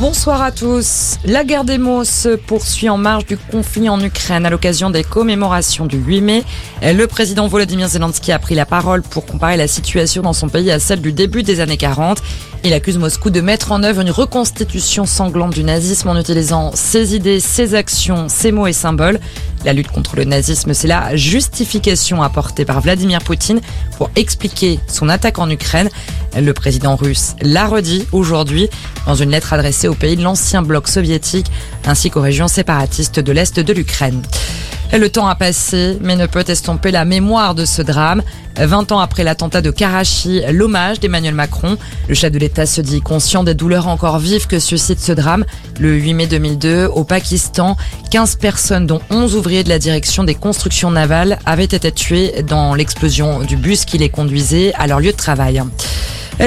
[0.00, 1.18] Bonsoir à tous.
[1.26, 5.04] La guerre des mots se poursuit en marge du conflit en Ukraine à l'occasion des
[5.04, 6.44] commémorations du 8 mai.
[6.80, 10.70] Le président Volodymyr Zelensky a pris la parole pour comparer la situation dans son pays
[10.70, 12.22] à celle du début des années 40.
[12.64, 17.14] Il accuse Moscou de mettre en œuvre une reconstitution sanglante du nazisme en utilisant ses
[17.14, 19.20] idées, ses actions, ses mots et symboles.
[19.64, 23.60] La lutte contre le nazisme, c'est la justification apportée par Vladimir Poutine
[23.98, 25.90] pour expliquer son attaque en Ukraine.
[26.34, 28.68] Le président russe l'a redit aujourd'hui
[29.06, 31.46] dans une lettre adressée aux pays de l'ancien bloc soviétique
[31.84, 34.22] ainsi qu'aux régions séparatistes de l'Est de l'Ukraine.
[34.92, 38.22] Le temps a passé, mais ne peut estomper la mémoire de ce drame.
[38.56, 41.78] 20 ans après l'attentat de Karachi, l'hommage d'Emmanuel Macron.
[42.08, 45.44] Le chef de l'État se dit conscient des douleurs encore vives que suscite ce drame.
[45.78, 47.76] Le 8 mai 2002, au Pakistan,
[48.10, 52.74] 15 personnes, dont 11 ouvriers de la direction des constructions navales, avaient été tuées dans
[52.74, 55.62] l'explosion du bus qui les conduisait à leur lieu de travail.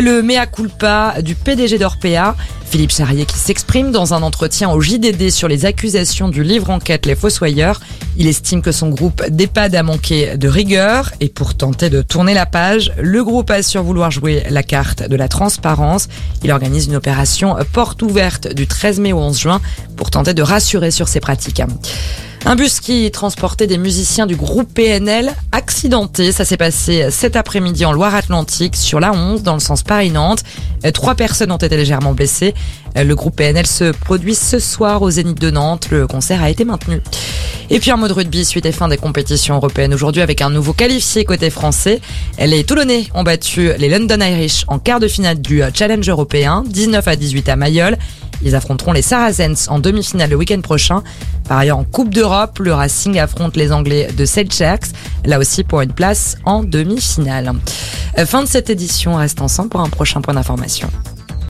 [0.01, 5.29] Le mea culpa du PDG d'Orpea, Philippe Charrier qui s'exprime dans un entretien au JDD
[5.29, 7.79] sur les accusations du livre enquête Les Fossoyeurs.
[8.17, 12.33] Il estime que son groupe d'EHPAD a manqué de rigueur et pour tenter de tourner
[12.33, 16.09] la page, le groupe assure vouloir jouer la carte de la transparence.
[16.43, 19.61] Il organise une opération porte ouverte du 13 mai au 11 juin
[19.95, 21.61] pour tenter de rassurer sur ses pratiques.
[22.45, 26.33] Un bus qui transportait des musiciens du groupe PNL accidenté.
[26.33, 30.43] Ça s'est passé cet après-midi en Loire-Atlantique sur la 11 dans le sens Paris-Nantes.
[30.93, 32.53] Trois personnes ont été légèrement blessées.
[32.97, 35.87] Le groupe PNL se produit ce soir au Zénith de Nantes.
[35.89, 37.01] Le concert a été maintenu.
[37.69, 40.73] Et puis en mode rugby, suite et fin des compétitions européennes aujourd'hui avec un nouveau
[40.73, 42.01] qualifié côté français.
[42.37, 47.07] Les Toulonnais ont battu les London Irish en quart de finale du Challenge européen, 19
[47.07, 47.97] à 18 à Mayol.
[48.43, 51.03] Ils affronteront les Saracens en demi-finale le week-end prochain.
[51.47, 54.87] Par ailleurs, en Coupe d'Europe, le Racing affronte les Anglais de Selchaks,
[55.25, 57.53] là aussi pour une place en demi-finale.
[58.25, 60.89] Fin de cette édition, reste ensemble pour un prochain point d'information.